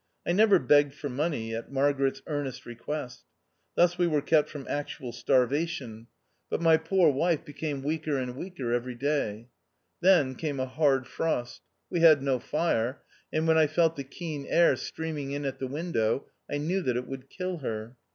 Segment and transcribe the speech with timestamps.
[0.25, 3.21] I never begged for money, at Margaret's earnest request.
[3.75, 6.07] Thus we were kept from actual starvation;
[6.49, 6.89] but THE OUTCAST.
[6.89, 9.49] 207 my poor wife became weaker and weaker every day.
[9.99, 11.61] Then came a hard frost.
[11.91, 15.67] We had no fire, and when I felt the keen air streaming; in at the
[15.67, 17.95] window, I knew that it would kill her.